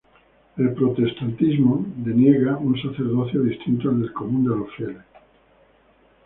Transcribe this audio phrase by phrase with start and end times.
[0.57, 5.03] El protestantismo deniega un sacerdocio distinto al del común de los fieles.